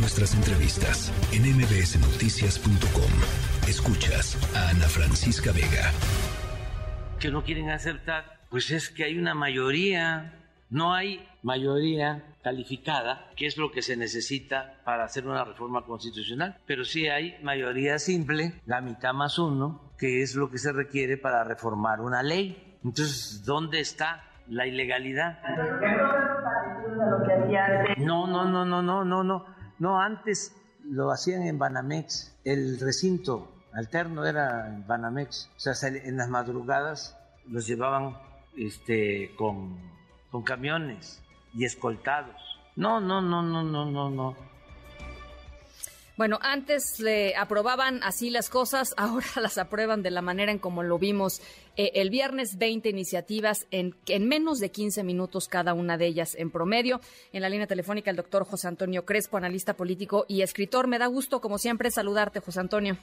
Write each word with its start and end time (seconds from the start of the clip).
Nuestras 0.00 0.34
entrevistas 0.34 1.12
en 1.32 1.42
mbsnoticias.com. 1.42 3.10
Escuchas 3.68 4.38
a 4.56 4.70
Ana 4.70 4.86
Francisca 4.86 5.52
Vega. 5.52 5.92
Que 7.20 7.30
no 7.30 7.44
quieren 7.44 7.68
aceptar, 7.70 8.40
pues 8.48 8.70
es 8.70 8.88
que 8.88 9.04
hay 9.04 9.18
una 9.18 9.34
mayoría, 9.34 10.32
no 10.70 10.94
hay 10.94 11.28
mayoría 11.42 12.24
calificada, 12.42 13.30
que 13.36 13.46
es 13.46 13.58
lo 13.58 13.70
que 13.70 13.82
se 13.82 13.96
necesita 13.96 14.80
para 14.84 15.04
hacer 15.04 15.26
una 15.26 15.44
reforma 15.44 15.84
constitucional, 15.84 16.56
pero 16.66 16.84
sí 16.84 17.08
hay 17.08 17.36
mayoría 17.42 17.98
simple, 17.98 18.54
la 18.64 18.80
mitad 18.80 19.12
más 19.12 19.38
uno, 19.38 19.92
que 19.98 20.22
es 20.22 20.34
lo 20.34 20.50
que 20.50 20.58
se 20.58 20.72
requiere 20.72 21.18
para 21.18 21.44
reformar 21.44 22.00
una 22.00 22.22
ley. 22.22 22.78
Entonces, 22.82 23.44
¿dónde 23.44 23.80
está 23.80 24.24
la 24.48 24.66
ilegalidad? 24.66 25.38
No, 27.98 28.26
no, 28.26 28.44
no, 28.46 28.64
no, 28.64 28.82
no, 28.82 29.04
no, 29.04 29.22
no. 29.22 29.61
No, 29.82 30.00
antes 30.00 30.54
lo 30.84 31.10
hacían 31.10 31.42
en 31.42 31.58
Banamex. 31.58 32.38
El 32.44 32.78
recinto 32.78 33.50
alterno 33.72 34.24
era 34.24 34.68
en 34.68 34.86
Banamex. 34.86 35.50
O 35.56 35.58
sea, 35.58 35.72
en 35.88 36.16
las 36.16 36.28
madrugadas 36.28 37.18
los 37.48 37.66
llevaban 37.66 38.16
este, 38.56 39.34
con, 39.34 39.76
con 40.30 40.44
camiones 40.44 41.20
y 41.52 41.64
escoltados. 41.64 42.36
No, 42.76 43.00
no, 43.00 43.20
no, 43.20 43.42
no, 43.42 43.64
no, 43.64 43.90
no, 43.90 44.08
no. 44.08 44.36
Bueno, 46.22 46.38
antes 46.40 47.00
le 47.00 47.34
aprobaban 47.34 48.00
así 48.04 48.30
las 48.30 48.48
cosas, 48.48 48.94
ahora 48.96 49.26
las 49.42 49.58
aprueban 49.58 50.04
de 50.04 50.12
la 50.12 50.22
manera 50.22 50.52
en 50.52 50.60
como 50.60 50.84
lo 50.84 50.96
vimos 50.96 51.40
eh, 51.76 51.90
el 51.96 52.10
viernes, 52.10 52.58
20 52.58 52.88
iniciativas 52.88 53.66
en, 53.72 53.96
en, 54.06 54.28
menos 54.28 54.60
de 54.60 54.70
15 54.70 55.02
minutos 55.02 55.48
cada 55.48 55.74
una 55.74 55.98
de 55.98 56.06
ellas 56.06 56.36
en 56.36 56.52
promedio. 56.52 57.00
En 57.32 57.42
la 57.42 57.48
línea 57.48 57.66
telefónica 57.66 58.08
el 58.08 58.16
doctor 58.16 58.44
José 58.44 58.68
Antonio 58.68 59.04
Crespo, 59.04 59.36
analista 59.36 59.74
político 59.74 60.24
y 60.28 60.42
escritor. 60.42 60.86
Me 60.86 61.00
da 61.00 61.08
gusto, 61.08 61.40
como 61.40 61.58
siempre, 61.58 61.90
saludarte, 61.90 62.38
José 62.38 62.60
Antonio. 62.60 62.96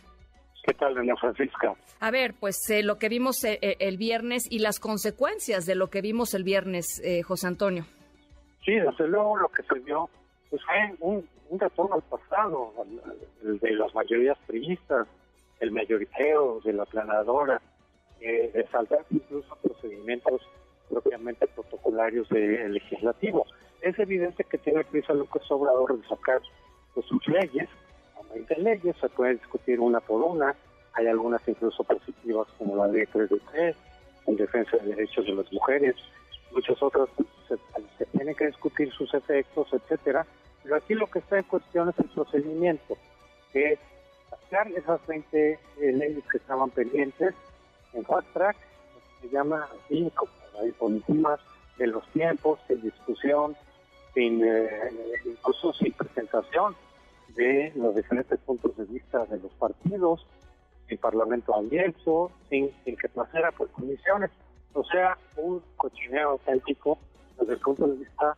¿Qué 0.63 0.73
tal, 0.75 0.97
Ana 0.97 1.17
Francisca? 1.17 1.75
A 1.99 2.11
ver, 2.11 2.35
pues 2.39 2.69
eh, 2.69 2.83
lo 2.83 2.99
que 2.99 3.09
vimos 3.09 3.43
eh, 3.43 3.59
el 3.79 3.97
viernes 3.97 4.49
y 4.49 4.59
las 4.59 4.79
consecuencias 4.79 5.65
de 5.65 5.75
lo 5.75 5.89
que 5.89 5.99
vimos 5.99 6.33
el 6.35 6.45
viernes, 6.45 7.01
José 7.25 7.47
Antonio. 7.47 7.85
Sí, 8.63 8.75
desde 8.75 9.09
luego 9.09 9.35
lo 9.35 9.49
que 9.49 9.63
se 9.63 9.77
vio 9.79 10.09
pues 10.49 10.61
fue 10.63 10.95
un, 10.99 11.27
un 11.49 11.59
retorno 11.59 11.95
al 11.95 12.01
pasado, 12.03 12.73
el 13.43 13.59
de 13.59 13.71
las 13.71 13.93
mayorías 13.93 14.37
priistas, 14.47 15.07
el 15.59 15.71
mayoriteo 15.71 16.61
de 16.61 16.73
la 16.73 16.85
planadora, 16.85 17.61
eh, 18.21 18.51
de 18.53 18.67
saltar 18.67 19.05
incluso 19.09 19.55
procedimientos 19.61 20.41
propiamente 20.89 21.47
protocolarios 21.47 22.27
de 22.29 22.67
legislativo. 22.69 23.45
Es 23.81 23.97
evidente 23.99 24.43
que 24.43 24.57
tiene 24.57 24.83
prisa 24.83 25.13
López 25.13 25.43
Obrador 25.49 25.99
de 25.99 26.07
sacar 26.07 26.41
pues, 26.93 27.05
sus 27.05 27.25
leyes, 27.27 27.69
20 28.33 28.55
leyes, 28.57 28.95
se 28.99 29.09
puede 29.09 29.35
discutir 29.35 29.79
una 29.79 29.99
por 29.99 30.21
una, 30.21 30.55
hay 30.93 31.07
algunas 31.07 31.41
incluso 31.47 31.83
positivas 31.83 32.47
como 32.57 32.75
la 32.75 32.87
ley 32.87 33.05
3 33.11 33.29
de 33.29 33.41
3, 33.51 33.75
en 34.27 34.35
defensa 34.35 34.77
de 34.77 34.95
derechos 34.95 35.25
de 35.25 35.33
las 35.33 35.51
mujeres, 35.51 35.95
muchas 36.51 36.81
otras 36.81 37.09
se, 37.47 37.55
se 37.99 38.05
tienen 38.05 38.33
que 38.33 38.47
discutir 38.47 38.91
sus 38.93 39.13
efectos, 39.13 39.67
etcétera, 39.73 40.25
pero 40.63 40.77
aquí 40.77 40.95
lo 40.95 41.07
que 41.07 41.19
está 41.19 41.37
en 41.37 41.43
cuestión 41.43 41.89
es 41.89 41.99
el 41.99 42.09
procedimiento, 42.09 42.97
que 43.51 43.73
es 43.73 43.79
sacar 44.29 44.67
esas 44.71 45.05
20 45.05 45.51
eh, 45.51 45.59
leyes 45.91 46.23
que 46.31 46.37
estaban 46.37 46.69
pendientes 46.69 47.35
en 47.93 48.05
fast 48.05 48.27
track, 48.33 48.55
se 49.21 49.29
llama 49.29 49.67
así, 49.85 50.11
por 50.77 50.91
encima 50.91 51.37
de 51.77 51.87
los 51.87 52.07
tiempos, 52.11 52.59
sin 52.67 52.81
discusión, 52.81 53.55
sin 54.13 54.43
eh, 54.43 54.91
incluso 55.25 55.73
sin 55.73 55.91
presentación 55.93 56.75
de 57.35 57.71
los 57.75 57.95
diferentes 57.95 58.39
puntos 58.39 58.75
de 58.77 58.85
vista 58.85 59.25
de 59.25 59.39
los 59.39 59.51
partidos, 59.53 60.25
sin 60.87 60.97
parlamento 60.97 61.53
abierto, 61.53 62.31
sin, 62.49 62.71
sin 62.83 62.95
que 62.95 63.09
pasara 63.09 63.51
por 63.51 63.69
comisiones. 63.71 64.31
O 64.73 64.83
sea, 64.85 65.17
un 65.35 65.61
cochineo 65.77 66.31
auténtico 66.31 66.97
desde 67.39 67.53
el 67.53 67.59
punto 67.59 67.87
de 67.87 67.97
vista 67.97 68.35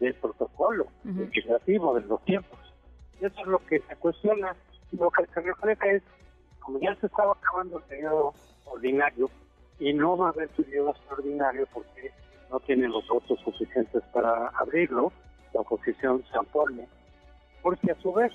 del 0.00 0.14
protocolo 0.14 0.86
legislativo, 1.04 1.94
de 1.94 2.06
los 2.06 2.24
tiempos. 2.24 2.58
Y 3.20 3.26
eso 3.26 3.40
es 3.40 3.46
lo 3.46 3.58
que 3.66 3.80
se 3.80 3.96
cuestiona. 3.96 4.54
Lo 4.92 5.10
que 5.10 5.26
se 5.26 5.40
refleja 5.40 5.86
es, 5.86 6.02
como 6.60 6.78
ya 6.80 6.94
se 6.96 7.06
estaba 7.06 7.32
acabando 7.32 7.78
el 7.78 7.84
periodo 7.84 8.34
ordinario, 8.66 9.30
y 9.78 9.92
no 9.92 10.16
va 10.16 10.26
a 10.26 10.30
haber 10.30 10.48
periodo 10.48 10.90
extraordinario 10.90 11.66
porque 11.72 12.12
no 12.50 12.60
tienen 12.60 12.90
los 12.90 13.06
votos 13.06 13.38
suficientes 13.40 14.02
para 14.12 14.48
abrirlo, 14.48 15.12
la 15.52 15.60
oposición 15.60 16.24
se 16.30 16.38
opone, 16.38 16.88
porque 17.62 17.92
a 17.92 18.00
su 18.00 18.12
vez 18.12 18.32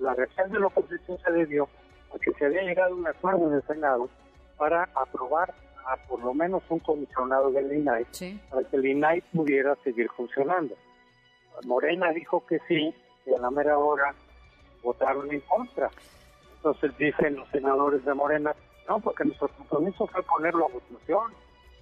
la 0.00 0.14
reacción 0.14 0.50
de 0.52 0.60
la 0.60 0.66
oposición 0.66 1.18
se 1.24 1.32
debió 1.32 1.68
a 2.14 2.18
que 2.18 2.32
se 2.32 2.46
había 2.46 2.62
llegado 2.62 2.94
a 2.94 2.96
un 2.96 3.06
acuerdo 3.06 3.48
en 3.48 3.54
el 3.54 3.62
Senado 3.62 4.08
para 4.56 4.84
aprobar 4.94 5.52
a 5.86 5.96
por 6.08 6.22
lo 6.22 6.34
menos 6.34 6.62
un 6.68 6.78
comisionado 6.80 7.50
del 7.50 7.72
INAI 7.72 8.06
para 8.50 8.64
que 8.68 8.76
el 8.76 8.86
INAI 8.86 9.20
pudiera 9.32 9.76
seguir 9.84 10.08
funcionando. 10.10 10.74
Morena 11.64 12.10
dijo 12.12 12.44
que 12.46 12.60
sí, 12.68 12.94
y 13.26 13.34
a 13.34 13.38
la 13.38 13.50
mera 13.50 13.78
hora 13.78 14.14
votaron 14.82 15.30
en 15.32 15.40
contra. 15.40 15.90
Entonces 16.56 16.96
dicen 16.98 17.36
los 17.36 17.48
senadores 17.48 18.04
de 18.04 18.14
Morena, 18.14 18.54
no, 18.88 19.00
porque 19.00 19.24
nuestro 19.24 19.48
compromiso 19.48 20.06
fue 20.06 20.22
ponerlo 20.22 20.66
a 20.66 20.72
votación, 20.72 21.32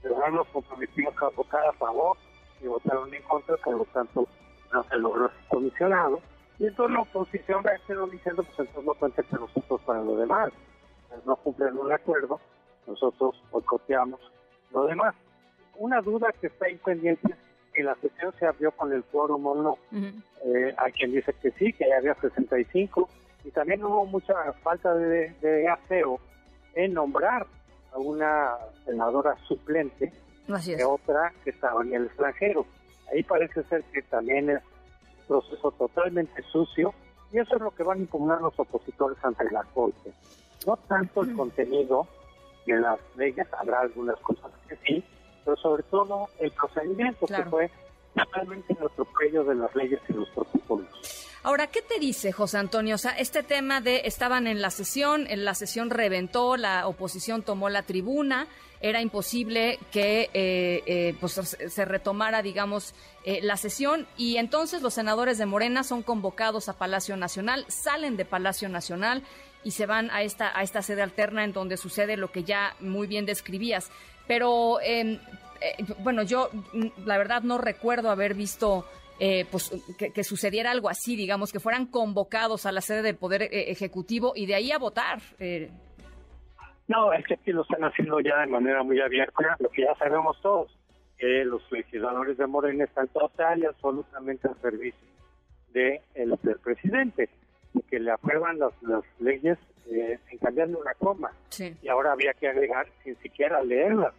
pero 0.03 0.19
no 0.19 0.29
nos 0.29 0.49
comprometimos 0.49 1.15
a 1.23 1.29
votar 1.29 1.67
a 1.67 1.73
favor 1.75 2.17
y 2.61 2.67
votaron 2.67 3.12
en 3.12 3.23
contra, 3.23 3.56
por 3.59 3.77
lo 3.77 3.85
tanto 3.87 4.27
no 4.73 4.85
se 4.85 4.97
logró 4.97 5.27
ese 5.27 5.49
comisionado. 5.49 6.21
Y 6.59 6.67
entonces 6.67 6.95
la 6.95 7.03
oposición 7.03 7.62
reaccionó 7.62 8.06
diciendo, 8.06 8.43
pues 8.43 8.59
entonces 8.59 8.85
no 8.85 8.95
cuenten 8.95 9.25
con 9.27 9.41
nosotros 9.41 9.81
para 9.83 10.03
lo 10.03 10.17
demás. 10.17 10.51
no 11.25 11.37
cumplen 11.37 11.77
un 11.79 11.93
acuerdo, 11.93 12.41
nosotros 12.87 13.43
boicoteamos 13.51 14.21
lo 14.73 14.87
demás. 14.87 15.15
Una 15.79 16.01
duda 16.01 16.33
que 16.41 16.47
está 16.47 16.67
pendiente 16.85 17.35
y 17.77 17.83
la 17.83 17.95
sesión 17.97 18.33
se 18.39 18.47
abrió 18.47 18.71
con 18.73 18.93
el 18.93 19.05
quórum 19.05 19.47
o 19.47 19.55
no. 19.55 19.79
Eh, 19.93 20.75
hay 20.79 20.93
quien 20.93 21.13
dice 21.13 21.35
que 21.43 21.51
sí, 21.53 21.73
que 21.73 21.89
ya 21.89 21.99
había 21.99 22.15
65, 22.15 23.09
y 23.45 23.51
también 23.51 23.85
hubo 23.85 24.07
mucha 24.07 24.35
falta 24.63 24.95
de, 24.95 25.31
de 25.41 25.69
aseo 25.69 26.19
en 26.75 26.95
nombrar 26.95 27.47
a 27.93 27.99
una 27.99 28.55
senadora 28.85 29.37
suplente 29.47 30.13
de 30.47 30.85
otra 30.85 31.33
que 31.45 31.51
estaba 31.51 31.83
en 31.83 31.95
el 31.95 32.07
extranjero. 32.07 32.67
Ahí 33.13 33.23
parece 33.23 33.63
ser 33.65 33.83
que 33.85 34.03
también 34.03 34.51
es 34.51 34.63
un 35.21 35.27
proceso 35.41 35.71
totalmente 35.73 36.43
sucio, 36.51 36.95
y 37.33 37.39
eso 37.39 37.57
es 37.57 37.63
lo 37.63 37.73
que 37.73 37.83
van 37.83 37.99
a 37.99 38.01
impugnar 38.03 38.41
los 38.41 38.59
opositores 38.59 39.19
ante 39.23 39.51
la 39.51 39.65
Corte. 39.75 40.13
No 40.67 40.77
tanto 40.89 41.23
el 41.23 41.35
contenido 41.35 42.07
de 42.75 42.81
las 42.81 42.99
leyes, 43.16 43.47
habrá 43.59 43.81
algunas 43.81 44.19
cosas 44.21 44.50
que 44.69 44.77
sí, 44.87 45.04
pero 45.44 45.56
sobre 45.56 45.82
todo 45.84 46.28
el 46.38 46.50
procedimiento 46.53 47.27
que 47.27 47.43
fue 47.44 47.71
totalmente 48.15 48.72
en 48.72 48.84
atropello 48.84 49.44
de 49.44 49.54
las 49.54 49.75
leyes 49.75 50.00
y 50.09 50.12
los 50.12 50.28
protocolos. 50.31 50.88
Ahora, 51.43 51.69
¿qué 51.69 51.81
te 51.81 52.00
dice 52.00 52.32
José 52.32 52.59
Antonio? 52.59 52.97
O 52.97 52.99
sea, 52.99 53.12
este 53.12 53.44
tema 53.44 53.81
de 53.81 54.03
estaban 54.05 54.49
en 54.49 54.60
la 54.60 54.71
sesión, 54.71 55.28
en 55.28 55.44
la 55.44 55.55
sesión 55.55 55.91
reventó, 55.91 56.56
la 56.56 56.88
oposición 56.88 57.43
tomó 57.43 57.69
la 57.69 57.84
tribuna, 57.84 58.49
era 58.81 59.00
imposible 59.00 59.78
que 59.93 60.28
eh, 60.34 60.82
eh, 60.87 61.15
pues, 61.21 61.34
se 61.34 61.84
retomara, 61.84 62.43
digamos, 62.43 62.94
eh, 63.25 63.41
la 63.43 63.56
sesión 63.56 64.06
y 64.16 64.38
entonces 64.38 64.82
los 64.82 64.94
senadores 64.94 65.38
de 65.38 65.47
Morena 65.47 65.84
son 65.84 66.03
convocados 66.03 66.69
a 66.69 66.72
Palacio 66.72 67.16
Nacional, 67.16 67.65
salen 67.69 68.16
de 68.16 68.25
Palacio 68.25 68.69
Nacional 68.69 69.22
y 69.66 69.72
se 69.72 69.84
van 69.84 70.10
a 70.12 70.22
esta, 70.22 70.56
a 70.56 70.62
esta 70.62 70.81
sede 70.81 71.03
alterna 71.03 71.43
en 71.43 71.53
donde 71.53 71.77
sucede 71.77 72.16
lo 72.16 72.31
que 72.31 72.44
ya 72.44 72.77
muy 72.78 73.09
bien 73.09 73.27
describías. 73.27 73.91
Pero, 74.28 74.78
em, 74.81 75.19
eh, 75.60 75.84
bueno, 76.04 76.22
yo 76.22 76.50
mm, 76.72 77.04
la 77.04 77.19
verdad 77.19 77.43
no 77.43 77.59
recuerdo 77.59 78.10
haber 78.10 78.34
visto 78.34 78.84
eh, 79.19 79.44
pues 79.50 79.72
que, 79.99 80.22
sucediera 80.22 80.71
algo 80.71 80.88
así, 80.88 81.16
digamos, 81.16 81.50
que 81.50 81.59
fueran 81.59 81.87
convocados 81.87 82.64
a 82.64 82.70
la 82.70 82.81
sede 82.81 83.02
del 83.02 83.17
Poder 83.17 83.43
eh, 83.43 83.73
Ejecutivo 83.73 84.35
y 84.37 84.46
de 84.46 84.55
ahí 84.55 84.70
a 84.70 84.79
votar. 84.79 85.19
No, 86.87 87.12
es 87.12 87.26
que 87.26 87.35
aquí 87.35 87.50
lo 87.50 87.62
están 87.62 87.82
haciendo 87.82 88.20
ya 88.20 88.38
de 88.43 88.46
manera 88.46 88.85
muy 88.85 89.00
abierta, 89.00 89.56
lo 89.58 89.69
que 89.70 89.82
ya 89.82 89.96
sabemos 89.96 90.41
todos, 90.43 90.70
que 91.19 91.44
los 91.44 91.61
legisladores 91.73 92.38
de 92.38 92.46
Morena 92.46 92.85
están 92.85 93.08
total 93.08 93.58
y 93.58 93.64
absolutamente 93.64 94.46
al 94.46 94.61
servicio 94.61 95.08
de 95.73 96.02
el, 96.14 96.38
del 96.44 96.61
presidente, 96.61 97.29
que 97.82 98.00
le 98.00 98.11
aprueban 98.11 98.58
las, 98.58 98.73
las 98.82 99.02
leyes 99.19 99.58
eh, 99.90 100.19
sin 100.28 100.38
cambiarle 100.38 100.76
una 100.76 100.94
coma. 100.94 101.31
Y 101.58 101.88
ahora 101.88 102.12
había 102.12 102.34
que 102.34 102.49
agregar 102.49 102.87
sin 103.05 103.17
siquiera 103.19 103.62
leerlas. 103.62 104.12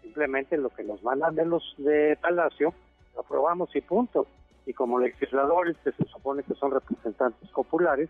Simplemente 0.00 0.56
lo 0.56 0.70
que 0.70 0.84
nos 0.84 1.02
mandan 1.02 1.34
de 1.34 1.44
los 1.44 1.74
de 1.78 2.16
Palacio, 2.20 2.74
lo 3.14 3.20
aprobamos 3.20 3.74
y 3.76 3.80
punto. 3.80 4.26
Y 4.66 4.72
como 4.72 4.98
legisladores, 4.98 5.76
que 5.84 5.92
se 5.92 6.04
supone 6.04 6.42
que 6.44 6.54
son 6.54 6.70
representantes 6.70 7.48
populares, 7.50 8.08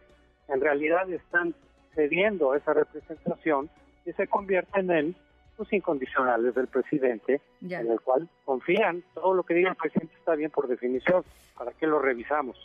en 0.49 0.61
realidad 0.61 1.11
están 1.11 1.55
cediendo 1.95 2.55
esa 2.55 2.73
representación 2.73 3.71
y 4.05 4.13
se 4.13 4.27
convierten 4.27 4.91
en 4.91 5.17
los 5.59 5.73
incondicionales 5.73 6.55
del 6.55 6.67
presidente, 6.67 7.41
en 7.63 7.91
el 7.91 8.01
cual 8.01 8.29
confían, 8.45 9.03
todo 9.15 9.35
lo 9.35 9.43
que 9.43 9.55
diga 9.55 9.71
el 9.71 9.77
presidente 9.77 10.15
está 10.19 10.35
bien 10.35 10.51
por 10.51 10.67
definición, 10.69 11.25
¿para 11.57 11.73
qué 11.73 11.87
lo 11.87 11.99
revisamos? 11.99 12.57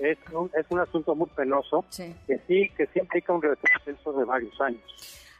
Es 0.00 0.18
un, 0.32 0.50
es 0.58 0.66
un 0.70 0.80
asunto 0.80 1.14
muy 1.14 1.28
penoso 1.30 1.84
que 1.96 2.40
sí 2.46 2.70
que 2.76 2.86
sí 2.86 2.98
implica 3.00 3.32
un 3.32 3.42
retroceso 3.42 4.12
de 4.12 4.24
varios 4.24 4.60
años. 4.60 4.82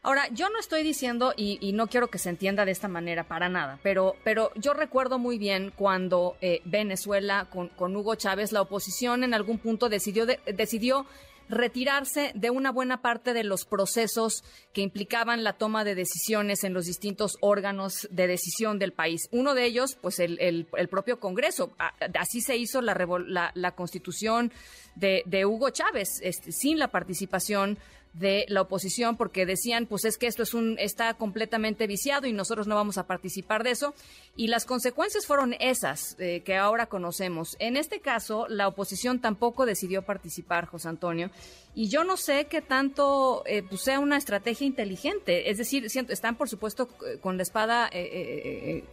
Ahora, 0.03 0.29
yo 0.31 0.49
no 0.51 0.61
estoy 0.61 0.85
diciendo, 0.85 1.33
y, 1.37 1.73
no 1.73 1.89
quiero 1.89 2.07
que 2.07 2.19
se 2.19 2.29
entienda 2.29 2.65
de 2.65 2.71
esta 2.71 2.87
manera 2.87 3.25
para 3.25 3.49
nada, 3.49 3.81
pero, 3.83 4.15
pero 4.23 4.53
yo 4.55 4.73
recuerdo 4.73 5.19
muy 5.19 5.37
bien 5.37 5.73
cuando 5.75 6.37
eh, 6.41 6.61
Venezuela, 6.65 7.49
con, 7.51 7.71
con, 7.71 7.97
Hugo 7.97 8.15
Chávez, 8.15 8.53
la 8.53 8.63
oposición 8.63 9.25
en 9.25 9.35
algún 9.35 9.59
punto 9.59 9.89
decidió, 9.89 10.25
decidió 10.25 11.07
retirarse 11.49 12.33
de 12.35 12.51
una 12.51 12.73
buena 12.73 13.03
parte 13.03 13.33
de 13.33 13.45
los 13.45 13.65
procesos 13.65 14.45
que 14.73 14.81
implicaban 14.81 15.45
la 15.45 15.55
toma 15.55 15.85
de 15.85 15.95
decisiones 15.95 16.65
en 16.65 16.75
los 16.75 16.87
distintos 16.87 17.37
órganos 17.41 18.09
de 18.11 18.27
decisión 18.27 18.79
del 18.79 18.93
país. 18.93 19.29
Uno 19.31 19.55
de 19.55 19.65
ellos, 19.65 19.97
pues 20.01 20.19
el, 20.19 20.67
propio 20.91 21.21
Congreso. 21.21 21.75
Así 22.19 22.41
se 22.41 22.57
hizo 22.57 22.81
la, 22.83 22.95
la, 23.27 23.53
la 23.55 23.75
constitución 23.75 24.53
de, 24.95 25.23
de 25.27 25.47
Hugo 25.47 25.71
Chávez, 25.71 26.21
este, 26.23 26.53
sin 26.53 26.79
la 26.79 26.89
participación 26.89 27.79
de 28.19 28.47
la 28.49 28.63
oposición 28.63 29.17
porque 29.17 29.45
decían, 29.47 29.87
pues 29.87 30.05
es 30.05 30.17
que 30.17 30.27
esto 30.27 30.43
es 30.43 30.55
un 30.55 30.77
está 30.79 31.15
completamente 31.15 31.87
viciado 31.87 32.27
y 32.27 32.33
nosotros 32.33 32.67
no 32.67 32.75
vamos 32.75 32.99
a 32.99 33.07
participar 33.07 33.63
de 33.63 33.73
eso 33.73 33.95
y 34.37 34.49
las 34.49 34.65
consecuencias 34.65 35.27
fueron 35.27 35.55
esas 35.61 36.17
eh, 36.19 36.43
que 36.45 36.57
ahora 36.57 36.87
conocemos. 36.87 37.57
En 37.59 37.77
este 37.77 38.01
caso, 38.01 38.47
la 38.49 38.69
oposición 38.69 39.21
tampoco 39.21 39.67
decidió 39.67 40.03
participar, 40.03 40.67
José 40.67 40.89
Antonio, 40.89 41.31
y 41.75 41.89
yo 41.89 42.05
no 42.05 42.17
sé 42.17 42.47
qué 42.47 42.63
tanto 42.63 43.43
eh, 43.47 43.63
pues 43.63 43.83
sea 43.83 44.01
una 44.01 44.17
estrategia 44.17 44.67
inteligente. 44.67 45.51
Es 45.51 45.59
decir, 45.59 45.87
están 45.87 46.37
por 46.37 46.49
supuesto 46.49 46.89
con 47.21 47.37
la 47.37 47.43
espada 47.43 47.91
eh, 47.93 48.85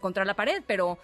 contra 0.00 0.24
la 0.24 0.34
pared, 0.34 0.62
pero 0.66 0.98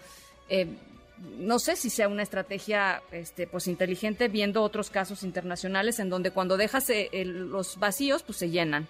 no 1.37 1.59
sé 1.59 1.75
si 1.75 1.89
sea 1.89 2.07
una 2.07 2.23
estrategia 2.23 3.01
este, 3.11 3.47
pues 3.47 3.67
inteligente 3.67 4.27
viendo 4.27 4.63
otros 4.63 4.89
casos 4.89 5.23
internacionales 5.23 5.99
en 5.99 6.09
donde 6.09 6.31
cuando 6.31 6.57
dejas 6.57 6.89
eh, 6.89 7.09
los 7.25 7.77
vacíos 7.79 8.23
pues 8.23 8.37
se 8.39 8.49
llenan. 8.49 8.87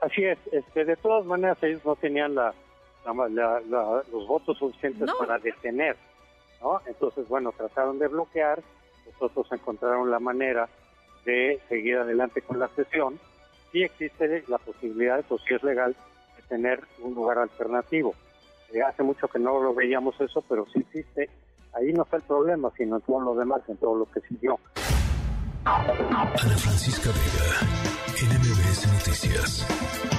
Así 0.00 0.24
es, 0.24 0.38
este, 0.52 0.84
de 0.84 0.96
todas 0.96 1.24
maneras 1.24 1.56
ellos 1.62 1.84
no 1.84 1.96
tenían 1.96 2.34
la, 2.34 2.52
los 3.14 4.26
votos 4.26 4.58
suficientes 4.58 5.08
para 5.18 5.38
detener, 5.38 5.96
¿no? 6.60 6.80
Entonces, 6.86 7.26
bueno, 7.28 7.52
trataron 7.56 7.98
de 7.98 8.08
bloquear, 8.08 8.62
nosotros 9.06 9.46
encontraron 9.52 10.10
la 10.10 10.18
manera 10.18 10.68
de 11.24 11.60
seguir 11.68 11.98
adelante 11.98 12.42
con 12.42 12.58
la 12.58 12.68
sesión. 12.68 13.18
Sí 13.72 13.82
existe 13.82 14.44
la 14.48 14.58
posibilidad, 14.58 15.18
eso 15.18 15.38
sí 15.38 15.54
es 15.54 15.62
legal, 15.62 15.94
de 16.36 16.42
tener 16.48 16.80
un 17.00 17.14
lugar 17.14 17.38
alternativo. 17.38 18.14
Eh, 18.72 18.82
hace 18.82 19.02
mucho 19.02 19.28
que 19.28 19.38
no 19.38 19.60
lo 19.60 19.74
veíamos 19.74 20.14
eso, 20.20 20.42
pero 20.48 20.66
sí 20.72 20.80
existe. 20.80 21.30
Ahí 21.74 21.92
no 21.92 22.04
está 22.04 22.16
el 22.16 22.22
problema, 22.22 22.70
sino 22.76 22.96
en 22.96 23.02
todo 23.02 23.20
lo 23.20 23.34
demás, 23.34 23.60
en 23.68 23.76
todo 23.76 23.96
lo 23.96 24.10
que 24.10 24.20
siguió. 24.20 24.58
Ana 25.64 26.56
Francisca 26.56 27.10
Vega, 27.10 27.60
NMBS 28.22 28.86
Noticias. 28.92 30.15